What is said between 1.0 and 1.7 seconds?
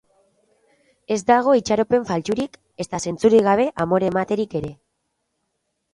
Ez dago